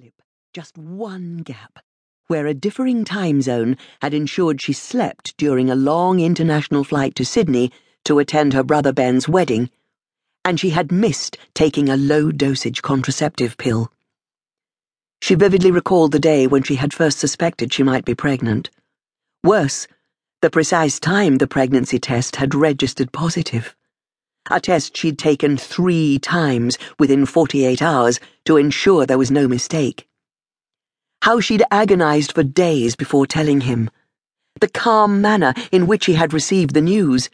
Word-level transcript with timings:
slip, 0.00 0.22
just 0.52 0.78
one 0.78 1.38
gap, 1.38 1.80
where 2.28 2.46
a 2.46 2.54
differing 2.54 3.04
time 3.04 3.42
zone 3.42 3.76
had 4.00 4.14
ensured 4.14 4.60
she 4.60 4.72
slept 4.72 5.36
during 5.36 5.68
a 5.68 5.74
long 5.74 6.20
international 6.20 6.84
flight 6.84 7.16
to 7.16 7.24
Sydney 7.24 7.72
to 8.04 8.20
attend 8.20 8.52
her 8.52 8.62
brother 8.62 8.92
Ben's 8.92 9.28
wedding, 9.28 9.70
and 10.44 10.60
she 10.60 10.70
had 10.70 10.92
missed 10.92 11.36
taking 11.52 11.88
a 11.88 11.96
low 11.96 12.30
dosage 12.30 12.80
contraceptive 12.80 13.56
pill. 13.56 13.90
She 15.20 15.34
vividly 15.34 15.72
recalled 15.72 16.12
the 16.12 16.20
day 16.20 16.46
when 16.46 16.62
she 16.62 16.76
had 16.76 16.94
first 16.94 17.18
suspected 17.18 17.72
she 17.72 17.82
might 17.82 18.04
be 18.04 18.14
pregnant. 18.14 18.70
Worse, 19.42 19.88
the 20.42 20.50
precise 20.50 21.00
time 21.00 21.38
the 21.38 21.48
pregnancy 21.48 21.98
test 21.98 22.36
had 22.36 22.54
registered 22.54 23.10
positive 23.10 23.74
a 24.50 24.60
test 24.60 24.96
she'd 24.96 25.18
taken 25.18 25.56
three 25.56 26.18
times 26.18 26.78
within 26.98 27.26
48 27.26 27.82
hours 27.82 28.20
to 28.44 28.56
ensure 28.56 29.06
there 29.06 29.18
was 29.18 29.30
no 29.30 29.48
mistake. 29.48 30.08
How 31.22 31.40
she'd 31.40 31.64
agonized 31.70 32.32
for 32.32 32.42
days 32.42 32.96
before 32.96 33.26
telling 33.26 33.62
him. 33.62 33.90
The 34.60 34.68
calm 34.68 35.20
manner 35.20 35.54
in 35.72 35.86
which 35.86 36.06
he 36.06 36.14
had 36.14 36.32
received 36.32 36.74
the 36.74 36.80
news. 36.80 37.28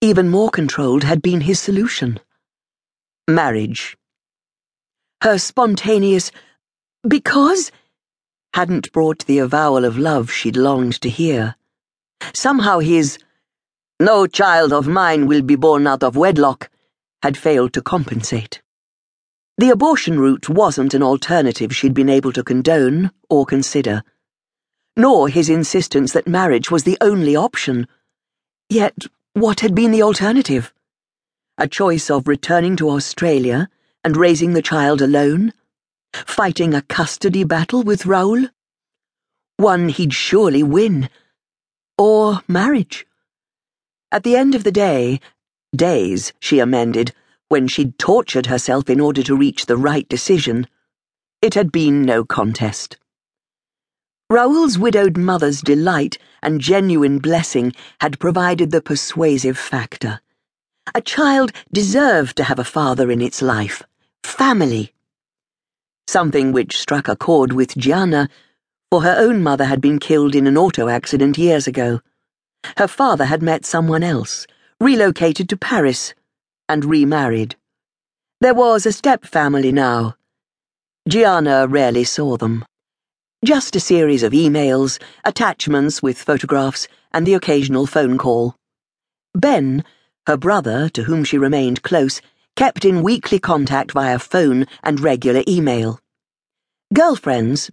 Even 0.00 0.28
more 0.28 0.50
controlled 0.50 1.04
had 1.04 1.22
been 1.22 1.42
his 1.42 1.58
solution 1.58 2.20
marriage. 3.28 3.96
Her 5.22 5.38
spontaneous, 5.38 6.32
because, 7.06 7.70
hadn't 8.54 8.90
brought 8.92 9.26
the 9.26 9.38
avowal 9.38 9.84
of 9.84 9.98
love 9.98 10.32
she'd 10.32 10.56
longed 10.56 11.00
to 11.02 11.10
hear. 11.10 11.56
Somehow 12.32 12.78
his, 12.78 13.18
no 14.00 14.26
child 14.26 14.72
of 14.72 14.86
mine 14.86 15.26
will 15.26 15.42
be 15.42 15.56
born 15.56 15.86
out 15.86 16.04
of 16.04 16.16
wedlock, 16.16 16.70
had 17.22 17.36
failed 17.36 17.72
to 17.72 17.82
compensate. 17.82 18.62
The 19.56 19.70
abortion 19.70 20.20
route 20.20 20.48
wasn't 20.48 20.94
an 20.94 21.02
alternative 21.02 21.74
she'd 21.74 21.94
been 21.94 22.08
able 22.08 22.32
to 22.34 22.44
condone 22.44 23.10
or 23.28 23.44
consider, 23.44 24.04
nor 24.96 25.28
his 25.28 25.48
insistence 25.48 26.12
that 26.12 26.28
marriage 26.28 26.70
was 26.70 26.84
the 26.84 26.96
only 27.00 27.34
option. 27.34 27.88
Yet, 28.68 29.06
what 29.32 29.60
had 29.60 29.74
been 29.74 29.90
the 29.90 30.02
alternative? 30.02 30.72
A 31.56 31.66
choice 31.66 32.08
of 32.08 32.28
returning 32.28 32.76
to 32.76 32.90
Australia 32.90 33.68
and 34.04 34.16
raising 34.16 34.52
the 34.52 34.62
child 34.62 35.02
alone? 35.02 35.52
Fighting 36.12 36.72
a 36.72 36.82
custody 36.82 37.42
battle 37.42 37.82
with 37.82 38.06
Raoul? 38.06 38.46
One 39.56 39.88
he'd 39.88 40.14
surely 40.14 40.62
win. 40.62 41.10
Or 41.96 42.42
marriage? 42.46 43.07
At 44.10 44.22
the 44.22 44.36
end 44.36 44.54
of 44.54 44.64
the 44.64 44.72
day, 44.72 45.20
days, 45.76 46.32
she 46.40 46.60
amended, 46.60 47.12
when 47.48 47.68
she'd 47.68 47.98
tortured 47.98 48.46
herself 48.46 48.88
in 48.88 49.00
order 49.00 49.22
to 49.22 49.36
reach 49.36 49.66
the 49.66 49.76
right 49.76 50.08
decision, 50.08 50.66
it 51.42 51.52
had 51.52 51.70
been 51.70 52.02
no 52.02 52.24
contest. 52.24 52.96
Raoul's 54.30 54.78
widowed 54.78 55.18
mother's 55.18 55.60
delight 55.60 56.16
and 56.42 56.60
genuine 56.60 57.18
blessing 57.18 57.74
had 58.00 58.18
provided 58.18 58.70
the 58.70 58.80
persuasive 58.80 59.58
factor. 59.58 60.20
A 60.94 61.02
child 61.02 61.52
deserved 61.70 62.34
to 62.38 62.44
have 62.44 62.58
a 62.58 62.64
father 62.64 63.10
in 63.10 63.20
its 63.20 63.42
life, 63.42 63.82
family. 64.22 64.94
Something 66.06 66.52
which 66.52 66.78
struck 66.78 67.08
a 67.08 67.16
chord 67.16 67.52
with 67.52 67.76
Gianna, 67.76 68.30
for 68.90 69.02
her 69.02 69.16
own 69.18 69.42
mother 69.42 69.66
had 69.66 69.82
been 69.82 69.98
killed 69.98 70.34
in 70.34 70.46
an 70.46 70.56
auto 70.56 70.88
accident 70.88 71.36
years 71.36 71.66
ago. 71.66 72.00
Her 72.78 72.86
father 72.86 73.24
had 73.24 73.42
met 73.42 73.66
someone 73.66 74.04
else, 74.04 74.46
relocated 74.80 75.48
to 75.48 75.56
Paris, 75.56 76.14
and 76.68 76.84
remarried. 76.84 77.56
There 78.40 78.54
was 78.54 78.86
a 78.86 78.92
step 78.92 79.24
family 79.24 79.72
now. 79.72 80.14
Gianna 81.08 81.66
rarely 81.66 82.04
saw 82.04 82.36
them. 82.36 82.64
Just 83.44 83.74
a 83.74 83.80
series 83.80 84.22
of 84.22 84.32
emails, 84.32 85.00
attachments 85.24 86.02
with 86.02 86.22
photographs, 86.22 86.86
and 87.12 87.26
the 87.26 87.34
occasional 87.34 87.86
phone 87.86 88.16
call. 88.16 88.54
Ben, 89.34 89.82
her 90.28 90.36
brother, 90.36 90.88
to 90.90 91.02
whom 91.02 91.24
she 91.24 91.36
remained 91.36 91.82
close, 91.82 92.20
kept 92.54 92.84
in 92.84 93.02
weekly 93.02 93.40
contact 93.40 93.90
via 93.90 94.20
phone 94.20 94.66
and 94.84 95.00
regular 95.00 95.42
email. 95.48 95.98
Girlfriends, 96.94 97.72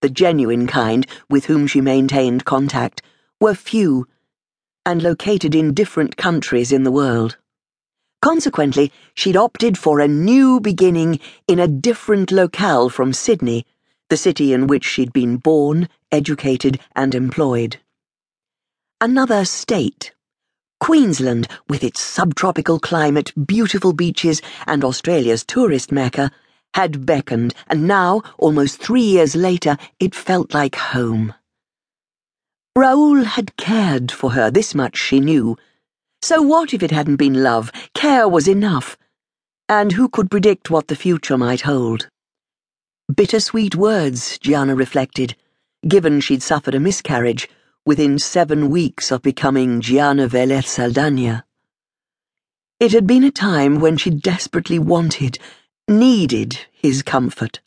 the 0.00 0.10
genuine 0.10 0.66
kind 0.66 1.06
with 1.28 1.44
whom 1.44 1.68
she 1.68 1.80
maintained 1.80 2.44
contact, 2.44 3.00
were 3.40 3.54
few 3.54 4.08
and 4.84 5.02
located 5.02 5.54
in 5.54 5.74
different 5.74 6.16
countries 6.16 6.72
in 6.72 6.84
the 6.84 6.92
world. 6.92 7.36
Consequently, 8.22 8.92
she'd 9.14 9.36
opted 9.36 9.78
for 9.78 10.00
a 10.00 10.08
new 10.08 10.60
beginning 10.60 11.20
in 11.48 11.58
a 11.58 11.68
different 11.68 12.30
locale 12.30 12.88
from 12.90 13.12
Sydney, 13.12 13.64
the 14.10 14.16
city 14.16 14.52
in 14.52 14.66
which 14.66 14.84
she'd 14.84 15.12
been 15.12 15.36
born, 15.36 15.88
educated, 16.12 16.80
and 16.94 17.14
employed. 17.14 17.78
Another 19.00 19.44
state. 19.44 20.12
Queensland, 20.80 21.48
with 21.68 21.84
its 21.84 22.00
subtropical 22.00 22.78
climate, 22.78 23.32
beautiful 23.46 23.92
beaches, 23.92 24.42
and 24.66 24.84
Australia's 24.84 25.44
tourist 25.44 25.92
mecca, 25.92 26.30
had 26.74 27.04
beckoned, 27.06 27.54
and 27.68 27.86
now, 27.86 28.22
almost 28.38 28.80
three 28.80 29.02
years 29.02 29.34
later, 29.34 29.76
it 29.98 30.14
felt 30.14 30.52
like 30.54 30.76
home. 30.76 31.34
Raoul 32.76 33.24
had 33.24 33.56
cared 33.56 34.12
for 34.12 34.30
her, 34.30 34.50
this 34.50 34.74
much 34.74 34.96
she 34.96 35.18
knew. 35.18 35.56
So 36.22 36.40
what 36.40 36.72
if 36.72 36.82
it 36.82 36.92
hadn't 36.92 37.16
been 37.16 37.42
love? 37.42 37.72
Care 37.94 38.28
was 38.28 38.46
enough. 38.46 38.96
And 39.68 39.92
who 39.92 40.08
could 40.08 40.30
predict 40.30 40.70
what 40.70 40.88
the 40.88 40.96
future 40.96 41.36
might 41.36 41.62
hold? 41.62 42.08
Bittersweet 43.12 43.74
words, 43.74 44.38
Gianna 44.38 44.76
reflected, 44.76 45.36
given 45.86 46.20
she'd 46.20 46.42
suffered 46.42 46.76
a 46.76 46.80
miscarriage 46.80 47.48
within 47.84 48.18
seven 48.18 48.70
weeks 48.70 49.10
of 49.10 49.22
becoming 49.22 49.80
Gianna 49.80 50.28
Velez 50.28 50.66
Saldana. 50.66 51.44
It 52.78 52.92
had 52.92 53.06
been 53.06 53.24
a 53.24 53.32
time 53.32 53.80
when 53.80 53.96
she 53.96 54.10
desperately 54.10 54.78
wanted, 54.78 55.38
needed 55.88 56.60
his 56.70 57.02
comfort. 57.02 57.60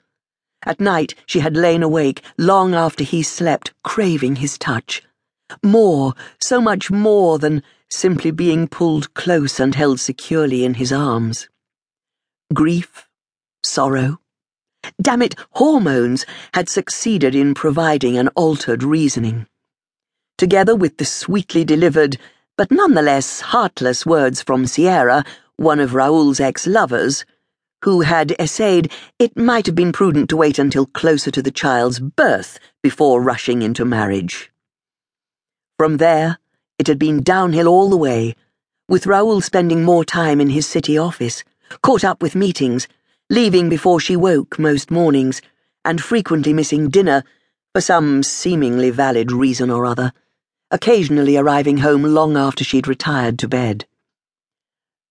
At 0.66 0.79
night, 0.79 1.16
she 1.25 1.40
had 1.40 1.57
lain 1.57 1.84
awake 1.84 2.24
long 2.38 2.74
after 2.74 3.03
he 3.03 3.24
slept, 3.24 3.74
craving 3.84 4.38
his 4.38 4.57
touch. 4.57 5.03
More, 5.62 6.13
so 6.40 6.62
much 6.62 6.90
more 6.90 7.38
than 7.38 7.63
simply 7.90 8.31
being 8.31 8.68
pulled 8.68 9.13
close 9.13 9.59
and 9.59 9.75
held 9.75 10.00
securely 10.00 10.63
in 10.63 10.75
his 10.75 10.91
arms. 10.91 11.50
Grief, 12.53 13.07
sorrow. 13.63 14.19
Damn 15.02 15.22
it, 15.22 15.35
hormones 15.52 16.25
had 16.53 16.69
succeeded 16.69 17.35
in 17.35 17.53
providing 17.53 18.18
an 18.18 18.29
altered 18.29 18.84
reasoning. 18.84 19.47
Together 20.38 20.75
with 20.75 20.97
the 20.97 21.06
sweetly 21.06 21.63
delivered, 21.63 22.18
but 22.57 22.72
nonetheless 22.72 23.41
heartless 23.41 24.06
words 24.06 24.41
from 24.41 24.66
Sierra, 24.66 25.23
one 25.57 25.79
of 25.79 25.94
Raoul's 25.94 26.40
ex 26.40 26.68
lovers, 26.68 27.25
who 27.84 28.00
had 28.00 28.34
essayed 28.40 28.90
it 29.20 29.38
might 29.38 29.66
have 29.66 29.76
been 29.76 29.92
prudent 29.92 30.30
to 30.30 30.38
wait 30.38 30.58
until 30.58 30.86
closer 30.86 31.30
to 31.30 31.42
the 31.42 31.52
child's 31.52 32.00
birth 32.00 32.58
before 32.82 33.22
rushing 33.22 33.62
into 33.62 33.84
marriage. 33.84 34.52
From 35.78 35.98
there, 35.98 36.38
it 36.80 36.88
had 36.88 36.98
been 36.98 37.22
downhill 37.22 37.68
all 37.68 37.90
the 37.90 37.98
way, 37.98 38.36
with 38.88 39.06
Raoul 39.06 39.42
spending 39.42 39.84
more 39.84 40.06
time 40.06 40.40
in 40.40 40.50
his 40.50 40.66
city 40.66 40.98
office, 40.98 41.44
caught 41.82 42.06
up 42.06 42.22
with 42.22 42.36
meetings, 42.36 42.88
leaving 43.30 43.68
before 43.68 44.00
she 44.00 44.16
woke 44.16 44.58
most 44.58 44.90
mornings, 44.90 45.42
and 45.84 46.02
frequently 46.02 46.54
missing 46.54 46.90
dinner 46.90 47.22
for 47.74 47.82
some 47.82 48.24
seemingly 48.24 48.92
valid 48.92 49.30
reason 49.30 49.70
or 49.70 49.86
other, 49.86 50.14
occasionally 50.72 51.36
arriving 51.36 51.80
home 51.80 52.04
long 52.04 52.38
after 52.38 52.64
she'd 52.64 52.88
retired 52.88 53.38
to 53.40 53.48
bed. 53.50 53.86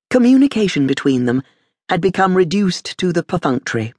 Communication 0.09 0.87
between 0.87 1.27
them 1.27 1.43
had 1.93 2.01
become 2.01 2.35
reduced 2.35 2.97
to 2.97 3.13
the 3.13 3.23
perfunctory. 3.23 3.93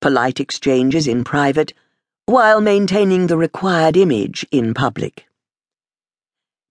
Polite 0.00 0.40
exchanges 0.40 1.06
in 1.06 1.22
private, 1.22 1.74
while 2.24 2.62
maintaining 2.62 3.26
the 3.26 3.36
required 3.36 3.94
image 3.94 4.46
in 4.50 4.72
public. 4.72 5.26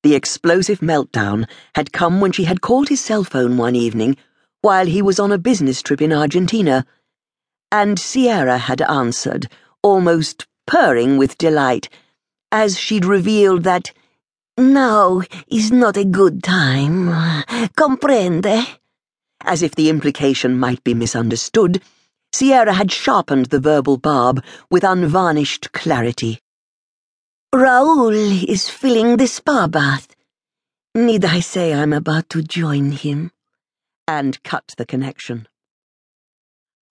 The 0.02 0.16
explosive 0.16 0.80
meltdown 0.80 1.48
had 1.76 1.94
come 1.94 2.20
when 2.20 2.32
she 2.32 2.46
had 2.46 2.62
called 2.62 2.90
his 2.90 3.00
cell 3.00 3.24
phone 3.24 3.58
one 3.58 3.76
evening 3.76 4.18
while 4.62 4.88
he 4.88 5.04
was 5.04 5.20
on 5.20 5.32
a 5.32 5.38
business 5.38 5.84
trip 5.84 6.02
in 6.02 6.12
Argentina, 6.12 6.84
and 7.72 8.00
Sierra 8.00 8.58
had 8.58 8.82
answered, 8.82 9.52
almost 9.84 10.48
purring 10.66 11.20
with 11.20 11.38
delight, 11.38 11.90
as 12.52 12.76
she'd 12.80 13.06
revealed 13.06 13.66
that 13.66 13.92
now 14.58 15.22
is 15.48 15.72
not 15.72 15.96
a 15.96 16.04
good 16.04 16.42
time. 16.42 17.10
Comprende? 17.78 18.79
As 19.42 19.62
if 19.62 19.76
the 19.76 19.90
implication 19.90 20.60
might 20.60 20.84
be 20.84 20.94
misunderstood, 20.94 21.82
Sierra 22.32 22.74
had 22.74 22.92
sharpened 22.92 23.48
the 23.48 23.60
verbal 23.60 23.98
barb 23.98 24.44
with 24.70 24.84
unvarnished 24.84 25.72
clarity. 25.72 26.42
Raoul 27.54 28.14
is 28.14 28.70
filling 28.70 29.18
the 29.18 29.28
spa 29.28 29.68
bath. 29.68 30.16
Need 30.94 31.26
I 31.26 31.40
say 31.40 31.74
I'm 31.74 31.94
about 31.94 32.30
to 32.30 32.44
join 32.44 32.92
him? 32.92 33.32
And 34.08 34.42
cut 34.44 34.76
the 34.78 34.86
connection. 34.86 35.48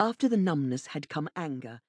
After 0.00 0.28
the 0.28 0.36
numbness 0.36 0.88
had 0.88 1.08
come 1.08 1.28
anger. 1.36 1.80